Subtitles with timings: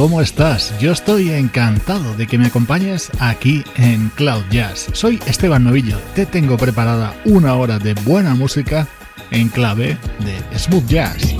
[0.00, 0.72] ¿Cómo estás?
[0.80, 4.86] Yo estoy encantado de que me acompañes aquí en Cloud Jazz.
[4.94, 8.88] Soy Esteban Novillo, te tengo preparada una hora de buena música
[9.30, 11.39] en clave de smooth jazz.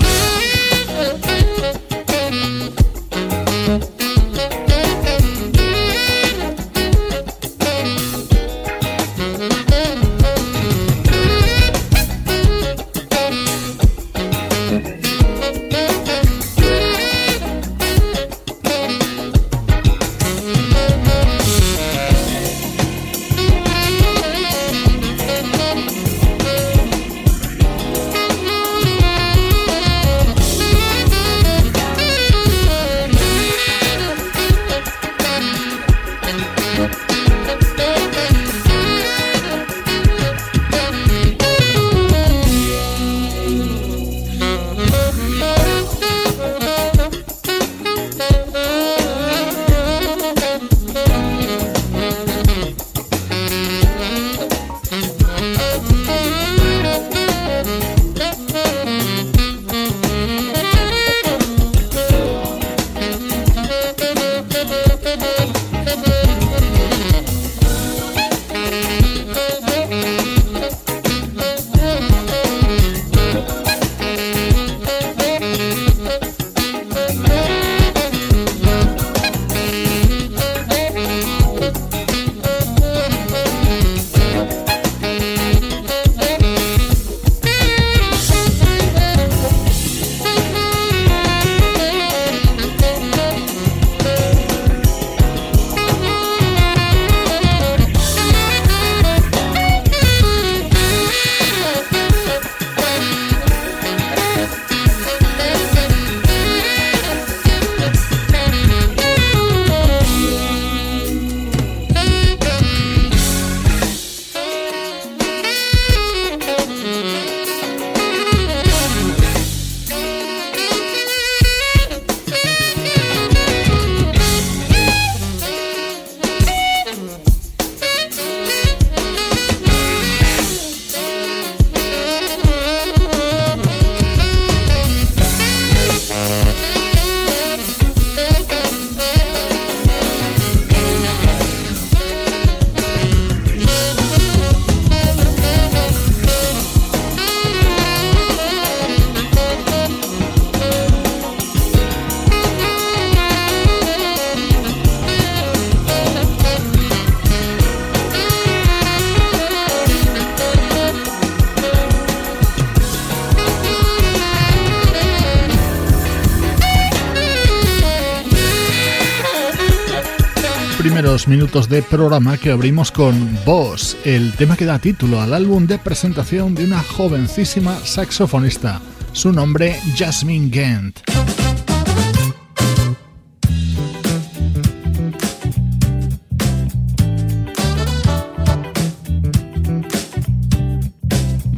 [171.27, 175.77] Minutos de programa que abrimos con Boss, el tema que da título al álbum de
[175.77, 178.81] presentación de una jovencísima saxofonista.
[179.11, 180.99] Su nombre, Jasmine Gant.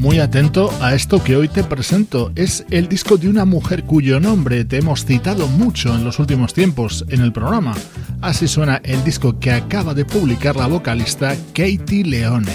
[0.03, 2.33] Muy atento a esto que hoy te presento.
[2.35, 6.53] Es el disco de una mujer cuyo nombre te hemos citado mucho en los últimos
[6.53, 7.73] tiempos en el programa.
[8.23, 12.53] Así suena el disco que acaba de publicar la vocalista Katie Leone.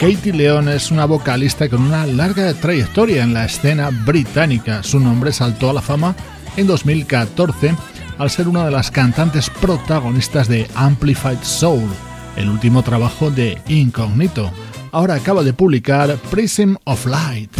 [0.00, 4.82] Katie Leon es una vocalista con una larga trayectoria en la escena británica.
[4.82, 6.16] Su nombre saltó a la fama
[6.56, 7.74] en 2014
[8.16, 11.90] al ser una de las cantantes protagonistas de Amplified Soul,
[12.36, 14.50] el último trabajo de Incognito.
[14.90, 17.59] Ahora acaba de publicar Prism of Light.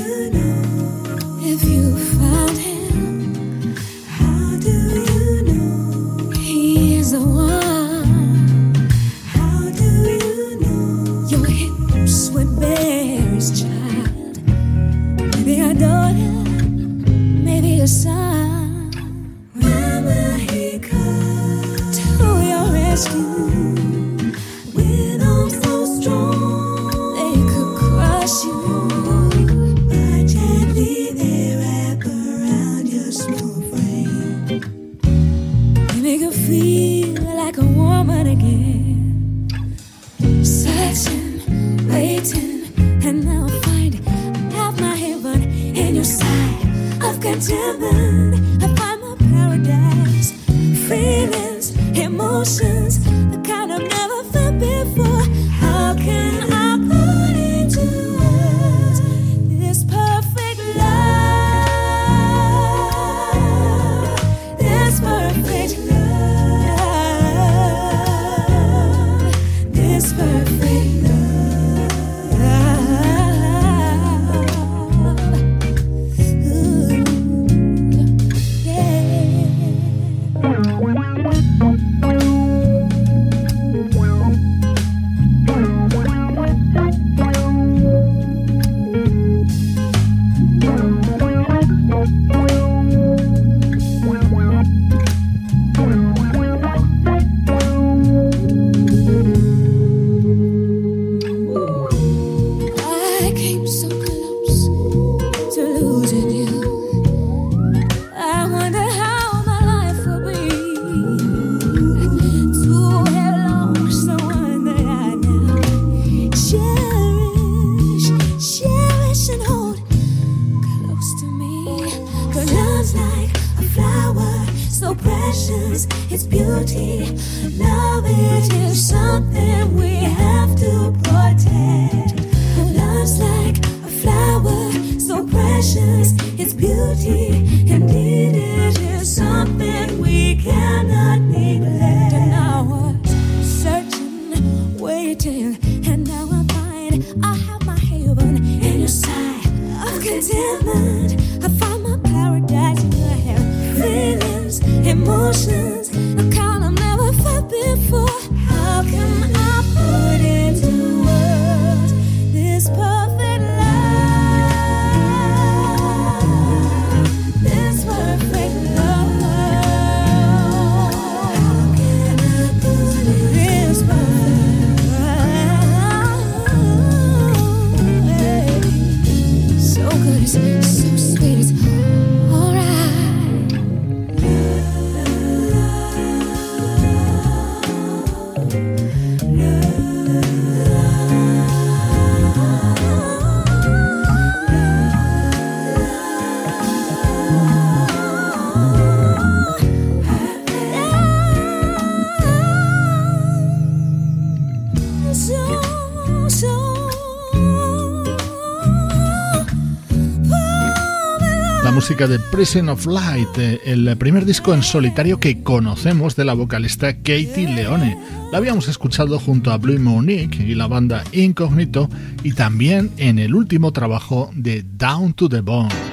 [211.91, 216.95] De Prison of Light, eh, el primer disco en solitario que conocemos de la vocalista
[216.95, 217.97] Katie Leone.
[218.31, 221.89] La habíamos escuchado junto a Blue Monique y la banda Incognito
[222.23, 225.90] y también en el último trabajo de Down to the Bone.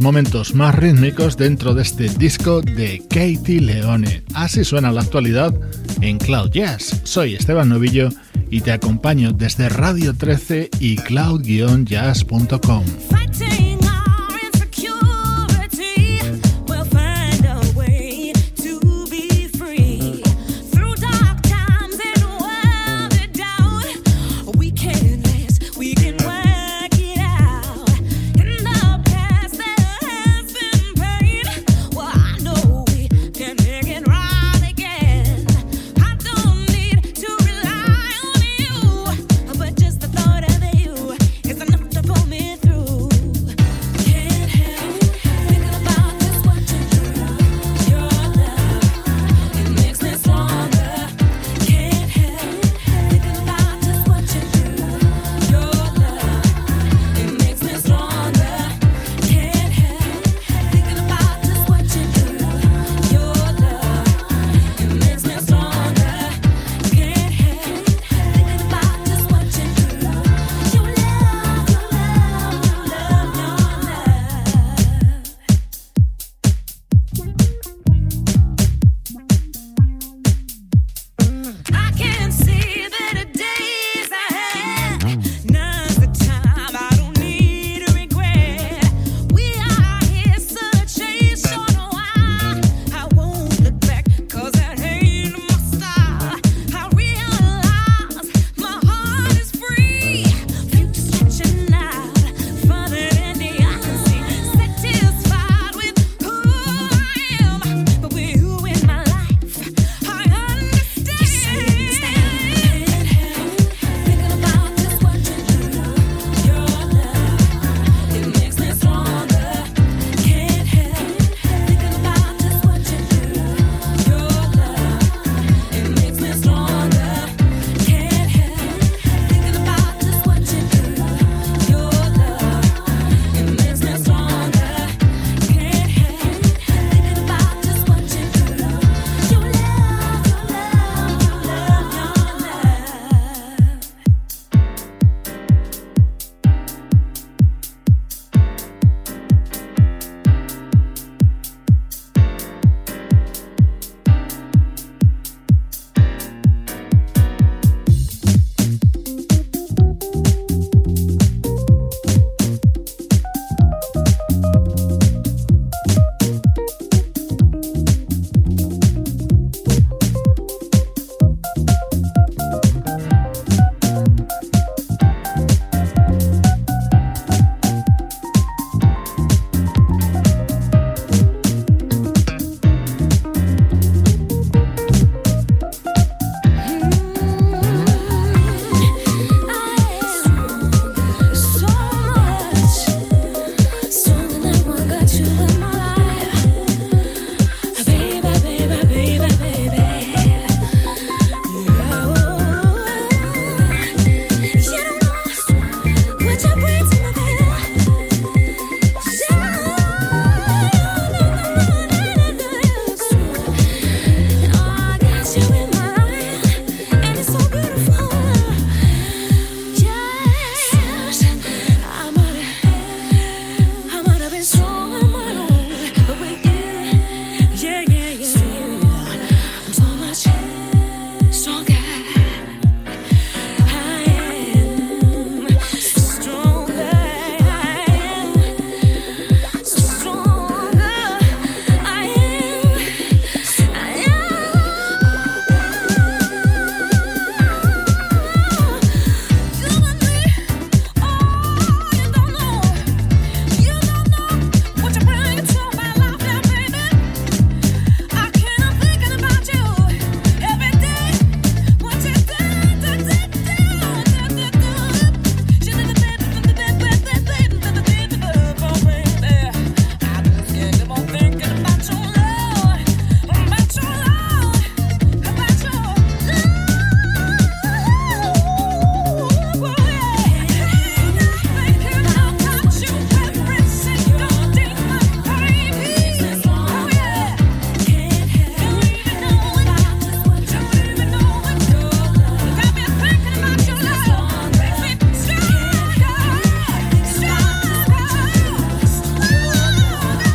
[0.00, 4.24] Momentos más rítmicos dentro de este disco de Katie Leone.
[4.34, 5.54] Así suena la actualidad
[6.00, 7.00] en Cloud Jazz.
[7.04, 8.08] Soy Esteban Novillo
[8.50, 12.84] y te acompaño desde Radio 13 y cloud-jazz.com.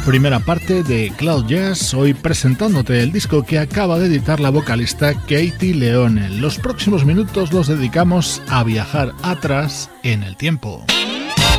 [0.10, 5.14] primera parte de Cloud Jazz, hoy presentándote el disco que acaba de editar la vocalista
[5.14, 6.32] Katie Leone.
[6.32, 10.84] Los próximos minutos los dedicamos a viajar atrás en el tiempo.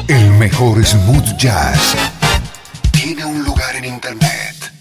[0.09, 1.95] El mejor smooth jazz
[2.91, 4.73] tiene un lugar en internet.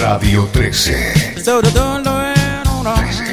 [0.00, 1.34] Radio 13.
[2.96, 3.27] 13.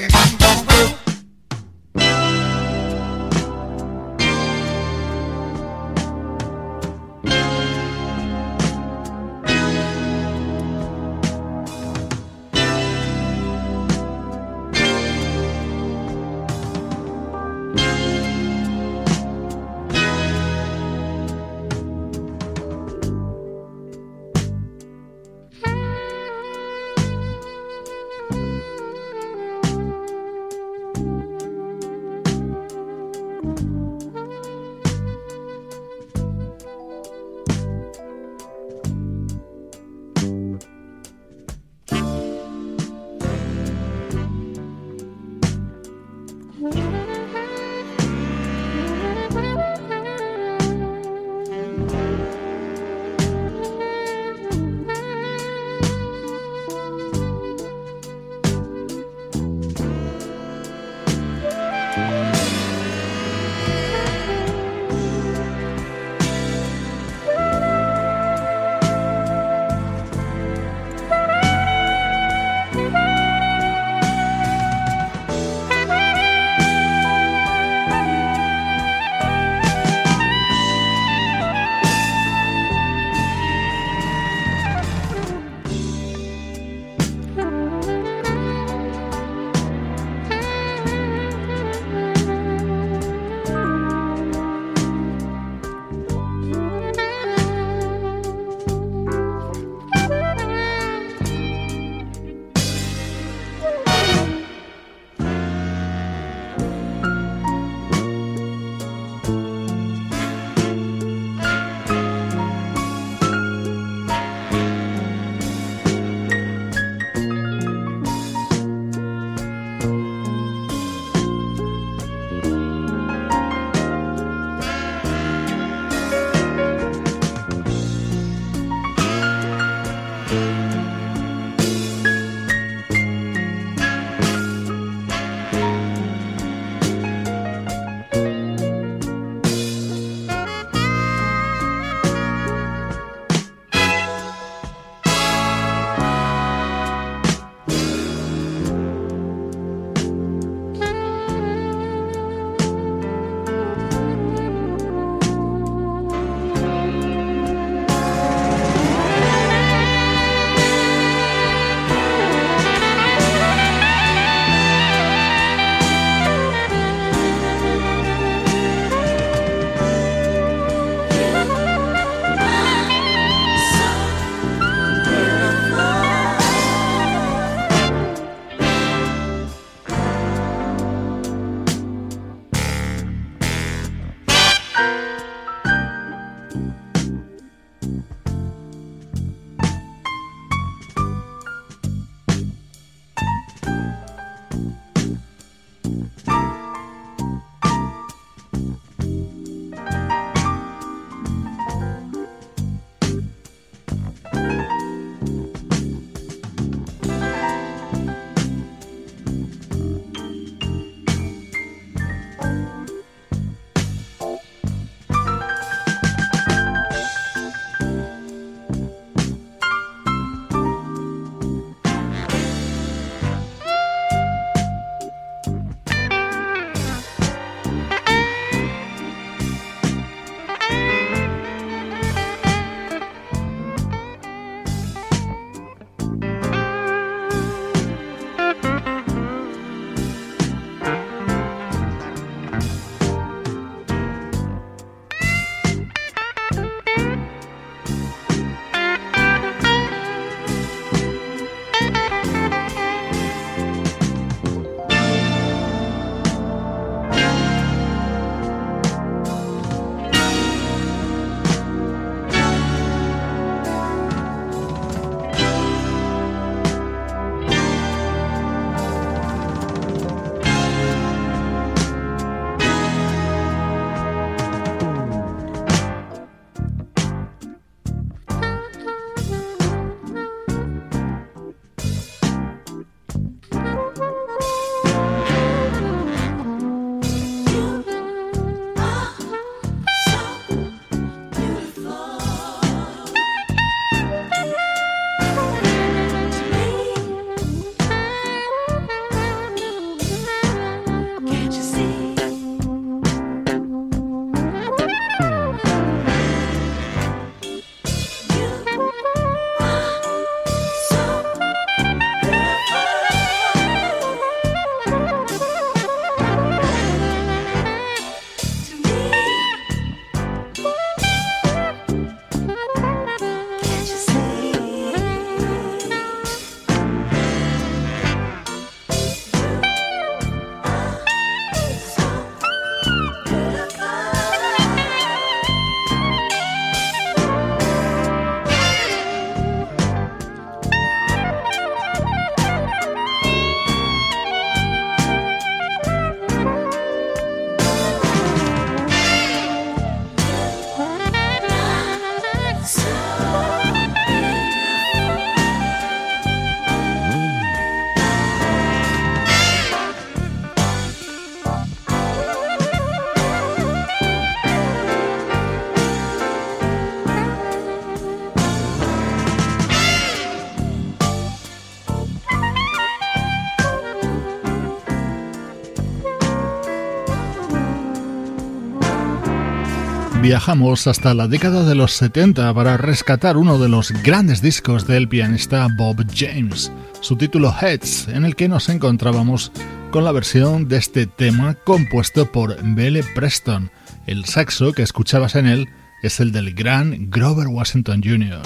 [380.26, 385.08] Viajamos hasta la década de los 70 para rescatar uno de los grandes discos del
[385.08, 389.52] pianista Bob James, su título Heads, en el que nos encontrábamos
[389.92, 393.70] con la versión de este tema compuesto por Belle Preston.
[394.08, 395.70] El saxo que escuchabas en él
[396.02, 398.42] es el del gran Grover Washington Jr.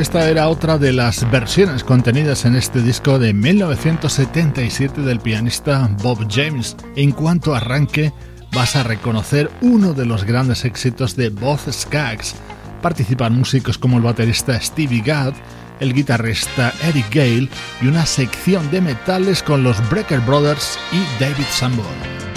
[0.00, 6.26] Esta era otra de las versiones contenidas en este disco de 1977 del pianista Bob
[6.26, 6.74] James.
[6.96, 8.10] En cuanto arranque,
[8.50, 12.34] vas a reconocer uno de los grandes éxitos de Bob Skaggs.
[12.80, 15.34] Participan músicos como el baterista Stevie Gadd,
[15.80, 17.50] el guitarrista Eric Gale
[17.82, 22.29] y una sección de metales con los Breaker Brothers y David Sanborn.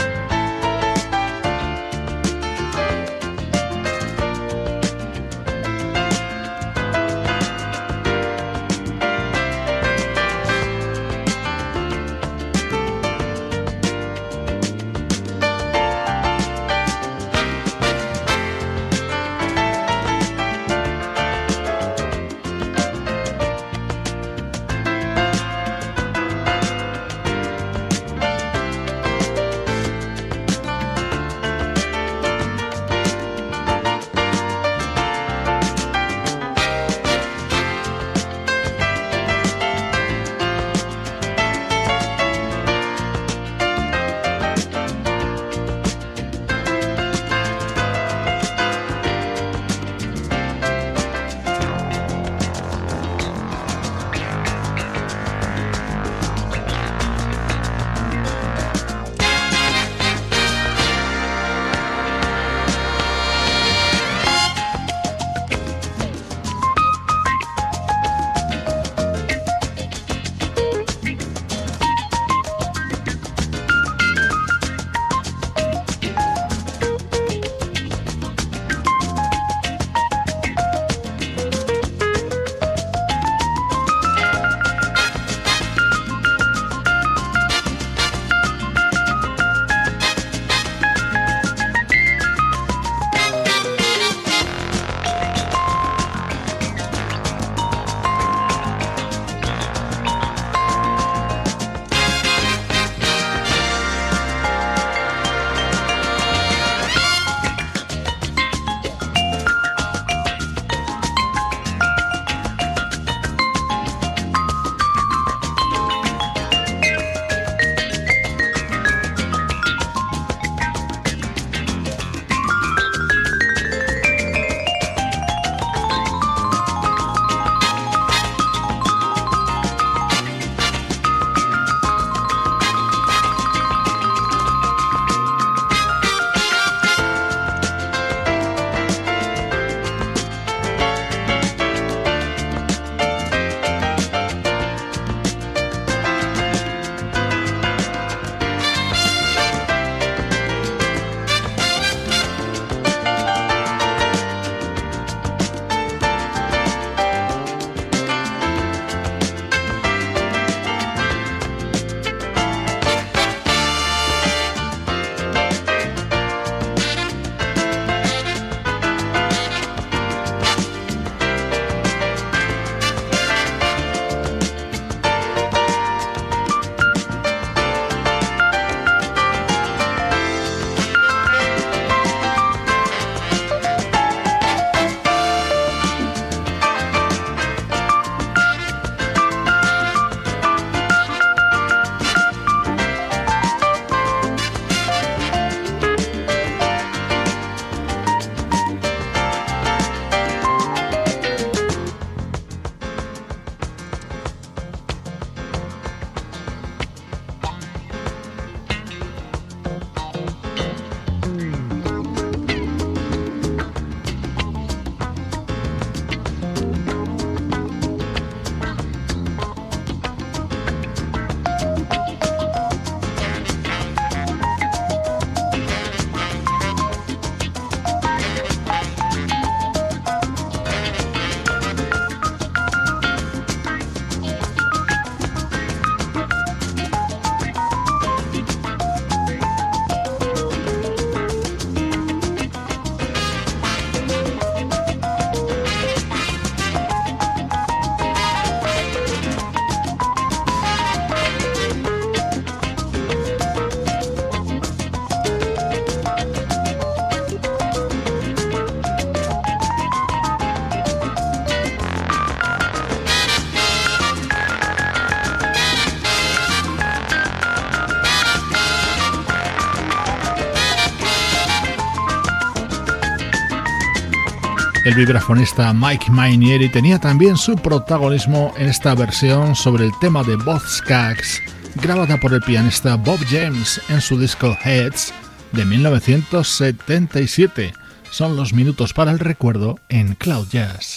[274.94, 280.38] El vibrafonista Mike Mainieri tenía también su protagonismo en esta versión sobre el tema de
[280.68, 281.42] Skaggs,
[281.82, 285.12] grabada por el pianista Bob James en su disco Heads
[285.52, 287.74] de 1977.
[288.12, 290.93] Son los minutos para el recuerdo en Cloud Jazz.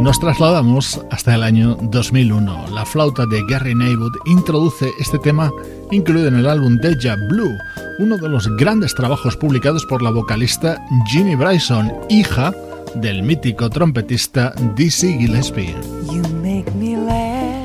[0.00, 2.68] Nos trasladamos hasta el año 2001.
[2.70, 5.50] La flauta de Gary Neywood introduce este tema
[5.90, 7.58] incluido en el álbum Deja Blue,
[7.98, 10.80] uno de los grandes trabajos publicados por la vocalista
[11.10, 12.54] Ginny Bryson, hija
[12.94, 15.74] del mítico trompetista Dizzy Gillespie.
[16.12, 17.58] You make me laugh,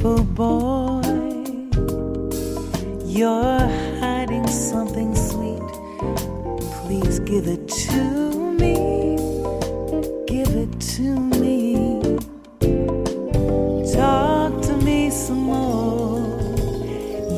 [0.00, 1.02] bashful boy,
[3.04, 3.58] you're
[4.00, 5.60] hiding something sweet.
[6.82, 9.16] Please give it to me,
[10.26, 12.18] give it to me.
[13.92, 16.20] Talk to me some more.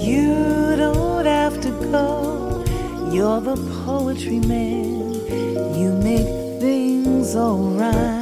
[0.01, 2.65] You don't have to go.
[3.13, 5.15] You're the poetry man.
[5.75, 8.22] You make things alright.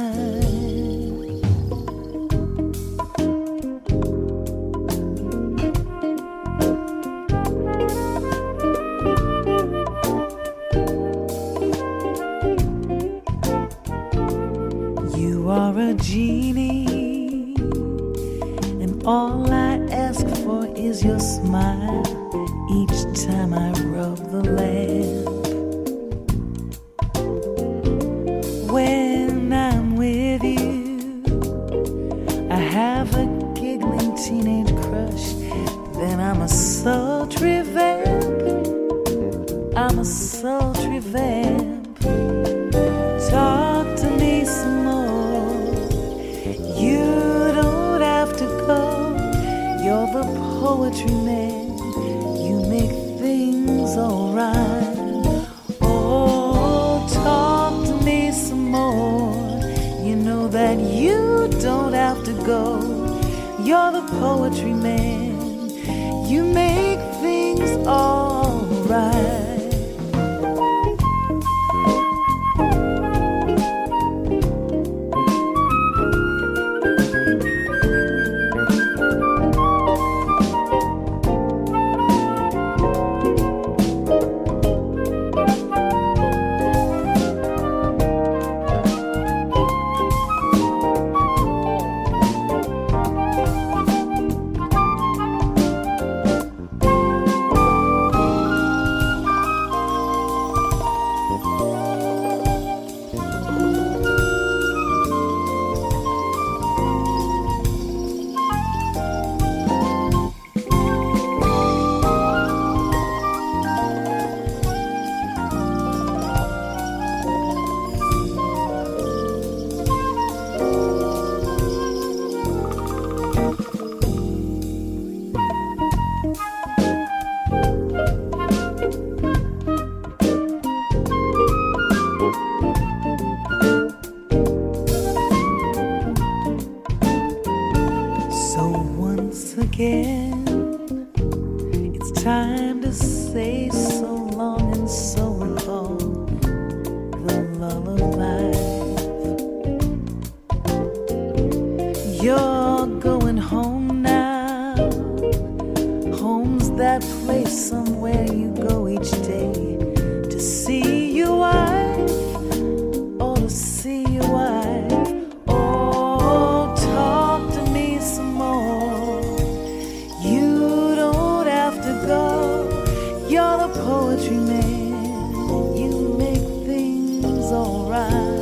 [177.51, 178.40] Alright.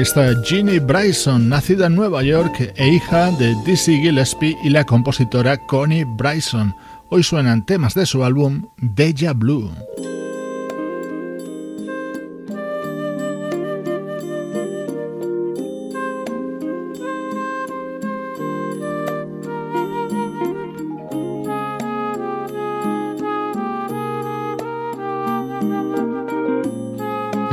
[0.00, 5.58] Vocalista Ginny Bryson, nacida en Nueva York e hija de Dizzy Gillespie y la compositora
[5.66, 6.74] Connie Bryson.
[7.10, 9.70] Hoy suenan temas de su álbum Deja Blue.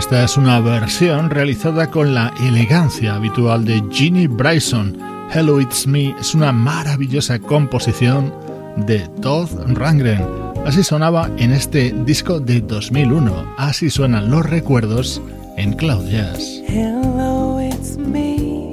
[0.08, 4.98] Esta es una versión realizada con la elegancia habitual de Ginny Bryson.
[5.34, 8.34] Hello It's Me es una maravillosa composición
[8.78, 10.26] de Todd Rangren.
[10.66, 13.56] Así sonaba en este disco de 2001.
[13.58, 15.22] Así suenan los recuerdos
[15.58, 16.62] en Cloud Jazz.
[16.70, 18.72] Hello, it's me.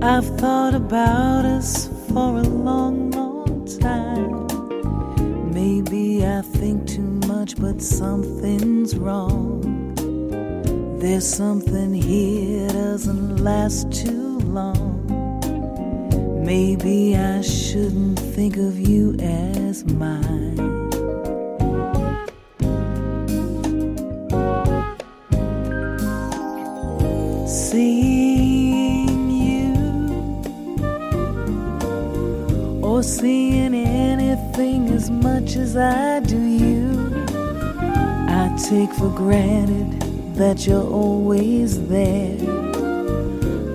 [0.00, 4.46] I've thought about us for a long, long time.
[5.52, 7.74] Maybe I think too much, but.
[11.14, 15.06] There's something here doesn't last too long.
[16.44, 20.56] Maybe I shouldn't think of you as mine.
[27.46, 29.74] Seeing you
[32.82, 37.24] or seeing anything as much as I do you,
[38.28, 40.03] I take for granted
[40.34, 42.36] that you're always there.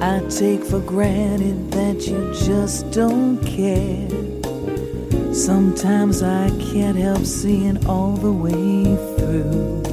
[0.01, 4.07] I take for granted that you just don't care.
[5.33, 8.83] Sometimes I can't help seeing all the way
[9.17, 9.88] through.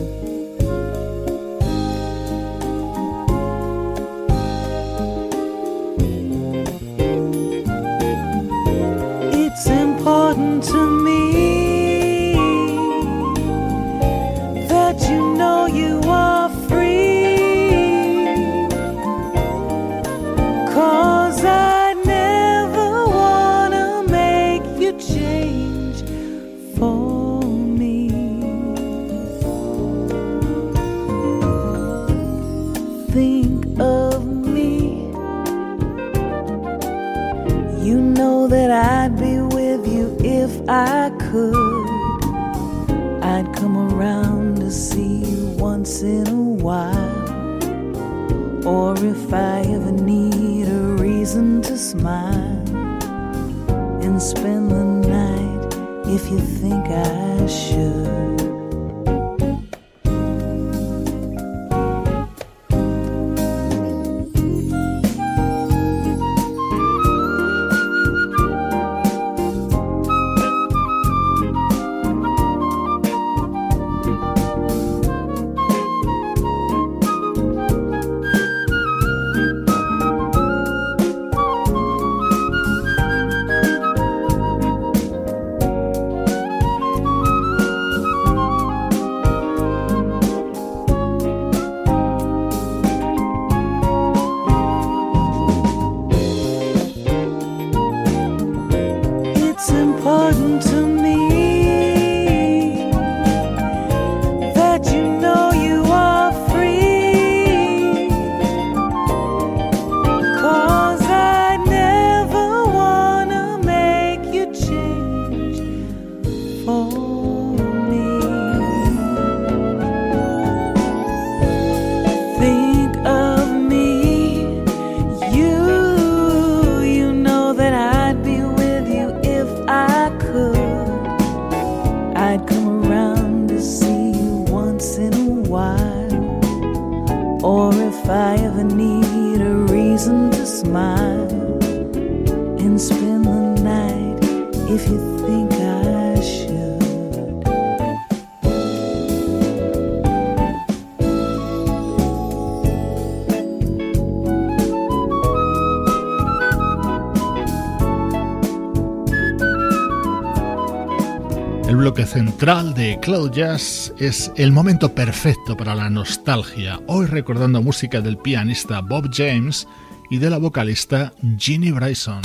[162.96, 168.80] De Cloud Jazz es el momento perfecto para la nostalgia, hoy recordando música del pianista
[168.80, 169.66] Bob James
[170.10, 172.20] y de la vocalista Ginny Bryson.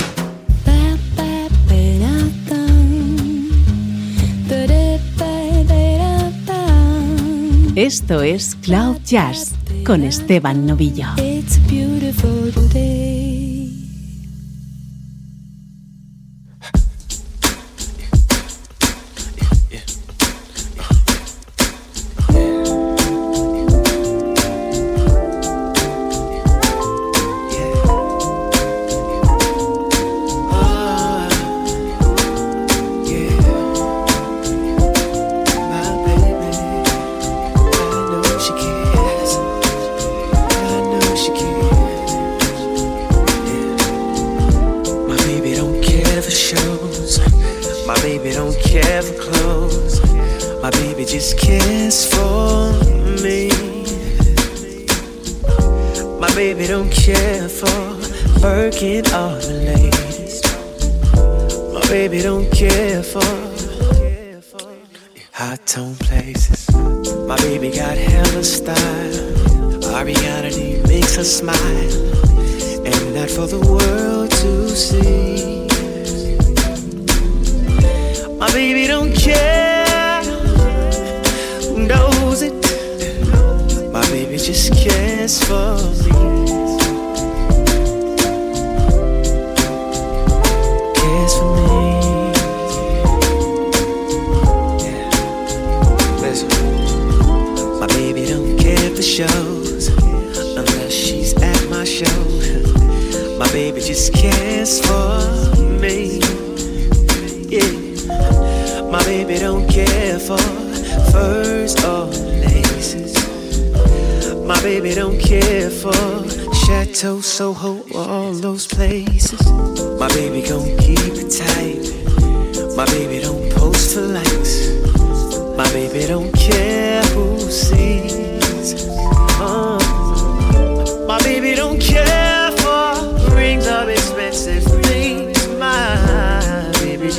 [7.74, 9.54] Esto es Cloud Jazz
[9.84, 11.08] con Esteban Novillo.
[11.16, 11.58] It's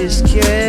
[0.04, 0.63] is cured.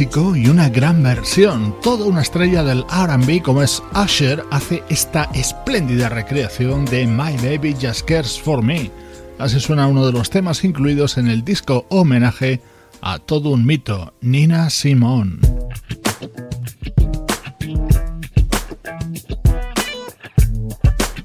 [0.00, 1.72] y una gran versión.
[1.80, 7.76] Toda una estrella del RB como es Usher hace esta espléndida recreación de My Baby
[7.80, 8.90] Just Cares for Me.
[9.38, 12.60] Así suena uno de los temas incluidos en el disco homenaje
[13.02, 15.38] a todo un mito, Nina Simone.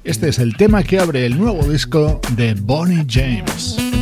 [0.04, 3.99] Este es el tema que abre el nuevo disco de Bonnie James.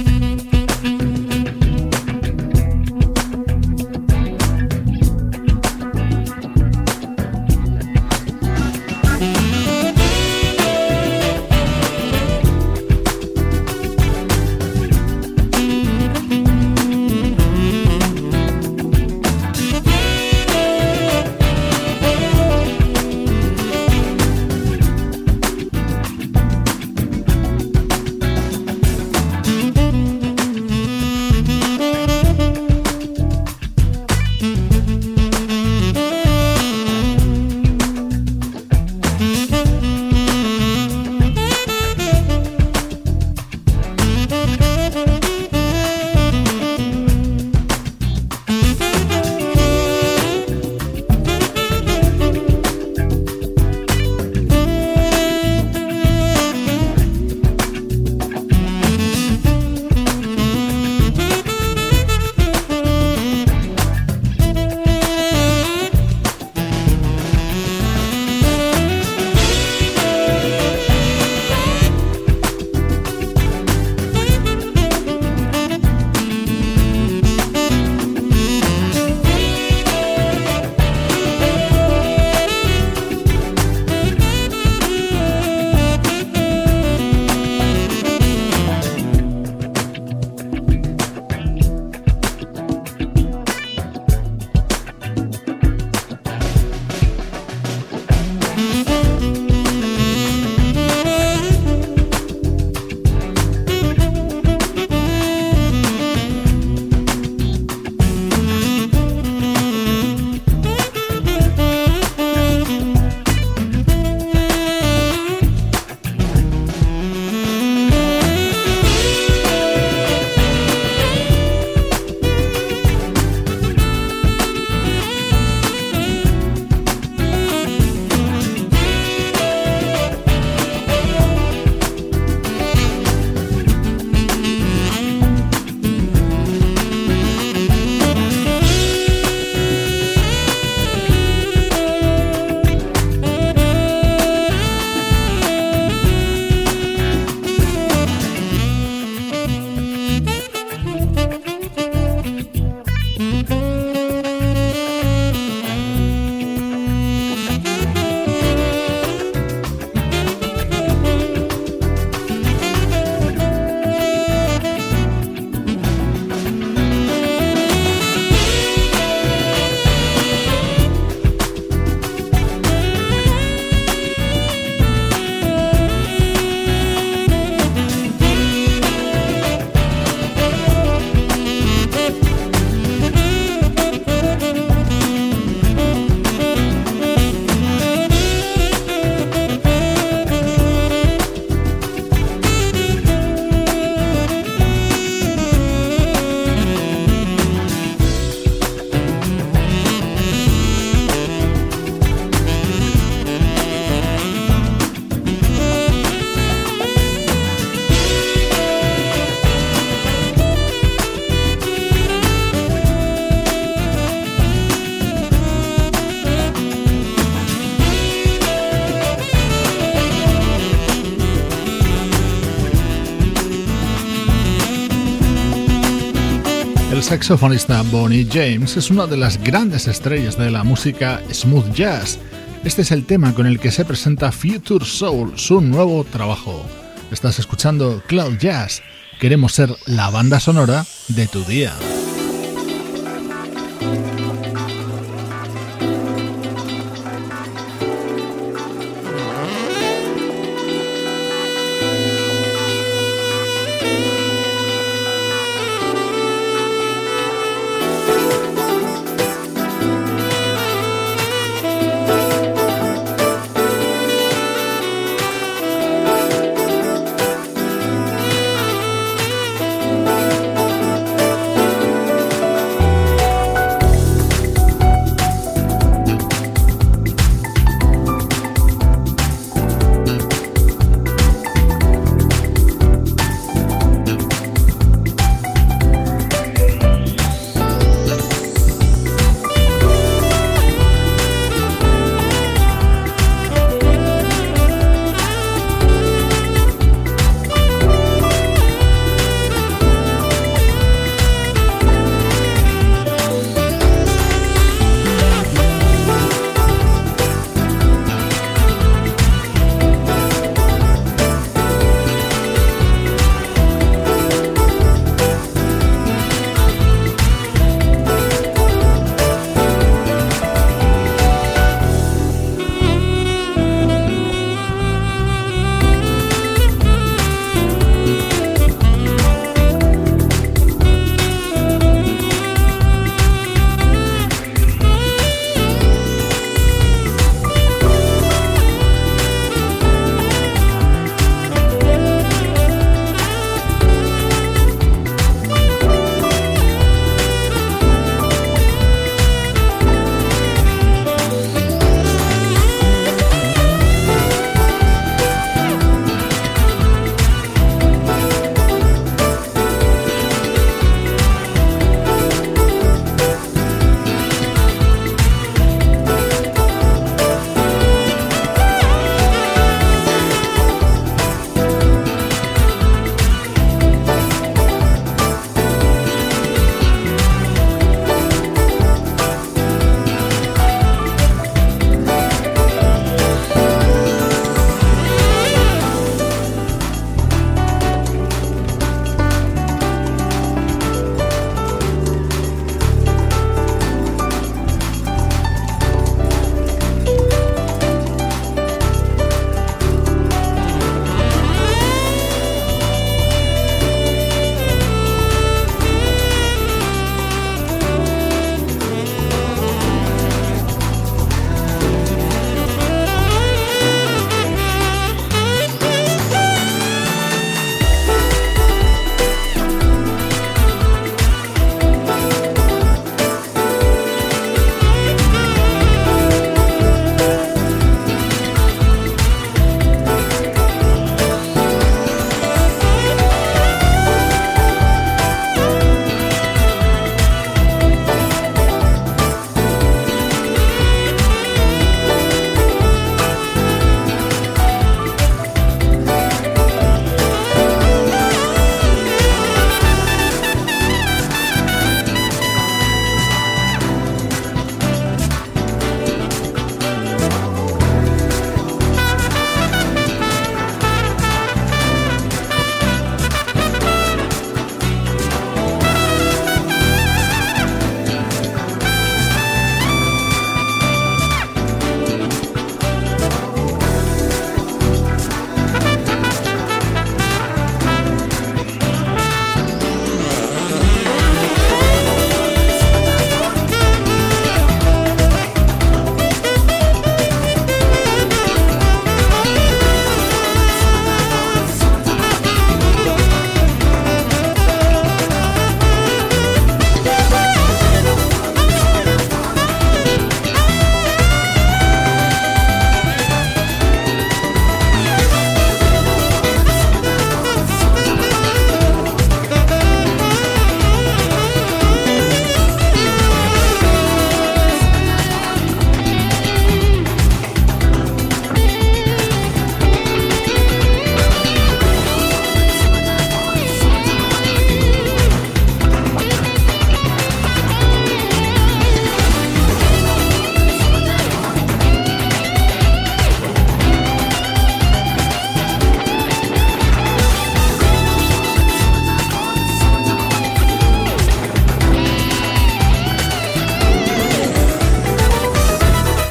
[227.09, 232.19] Saxofonista Bonnie James es una de las grandes estrellas de la música smooth jazz.
[232.65, 236.67] Este es el tema con el que se presenta Future Soul, su nuevo trabajo.
[237.11, 238.83] Estás escuchando Cloud Jazz.
[239.21, 241.73] Queremos ser la banda sonora de tu día.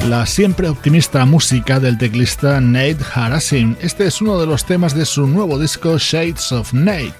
[0.08, 3.76] La siempre optimista música del teclista Nate Harasim.
[3.82, 7.12] Este es uno de los temas de su nuevo disco Shades of Nate,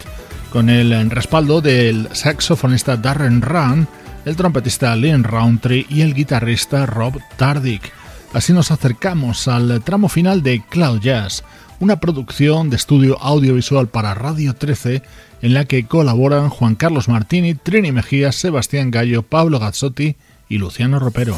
[0.50, 3.86] con el respaldo del saxofonista Darren Run,
[4.24, 7.92] el trompetista Lynn Roundtree y el guitarrista Rob Tardick.
[8.32, 11.44] Así nos acercamos al tramo final de Cloud Jazz,
[11.80, 15.02] una producción de estudio audiovisual para Radio 13
[15.42, 20.16] en la que colaboran Juan Carlos Martini, Trini Mejía, Sebastián Gallo, Pablo Gazzotti
[20.48, 21.36] y Luciano Ropero.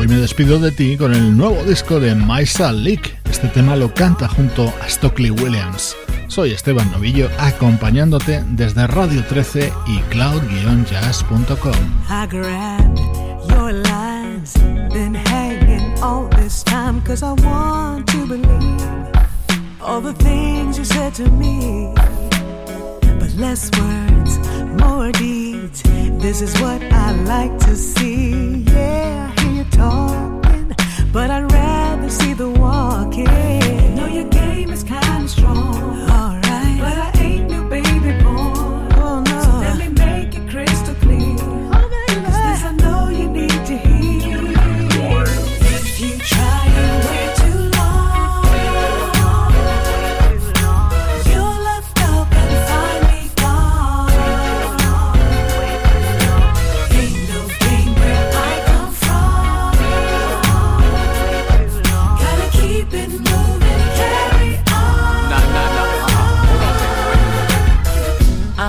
[0.00, 3.18] Hoy me despido de ti con el nuevo disco de Maisa Leak.
[3.30, 5.94] Este tema lo canta junto a Stockley Williams.
[6.26, 11.74] Soy Esteban Novillo acompañándote desde Radio 13 y cloud-jazz.com.
[23.18, 24.38] But less words,
[24.80, 25.82] more deeds.
[26.22, 28.64] This is what I like to see.
[29.80, 30.74] Talking,
[31.12, 33.94] but I'd rather see the walking.
[33.96, 35.74] Know your game is kinda strong.
[36.18, 38.10] Alright, but I ain't no baby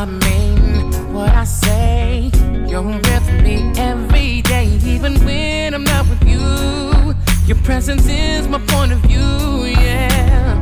[0.02, 2.32] I mean what I say.
[2.68, 7.14] You're with me every day, even when I'm not with you.
[7.46, 10.60] Your presence is my point of view, yeah.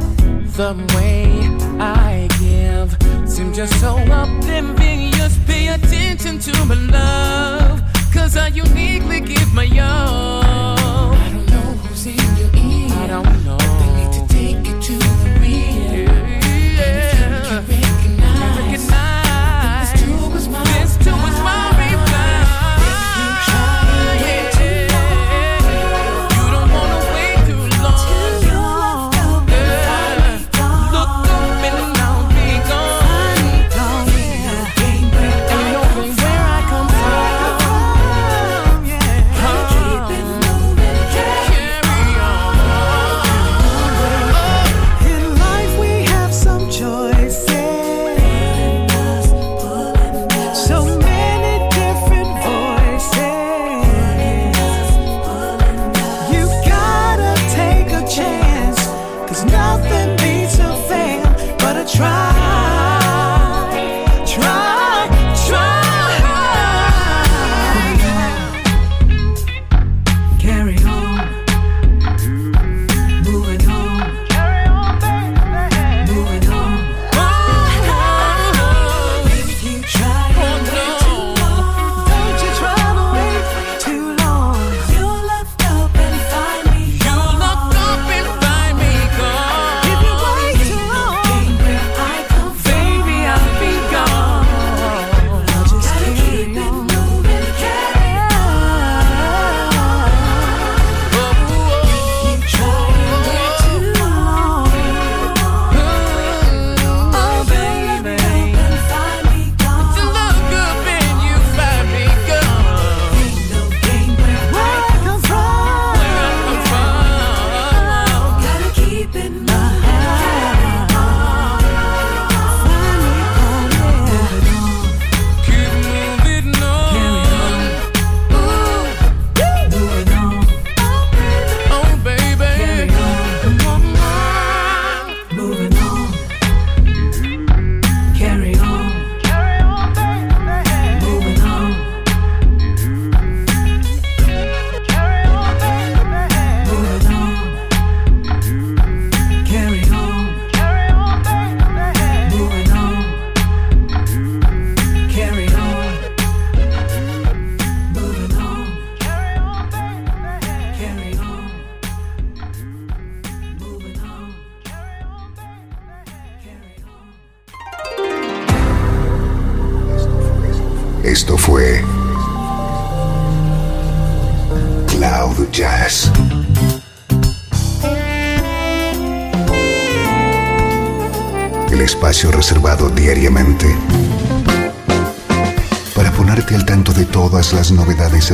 [0.58, 1.32] The way
[1.80, 2.98] I give
[3.32, 5.38] seems just so oblivious.
[5.48, 7.82] Pay attention to my love,
[8.14, 11.14] cause I uniquely give my all.
[11.14, 12.92] I don't know who's in your ear.
[12.92, 13.79] I don't know.